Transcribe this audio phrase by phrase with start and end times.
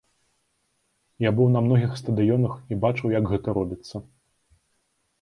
[1.27, 4.07] Я быў на многіх стадыёнах і бачыў, як гэта робіцца.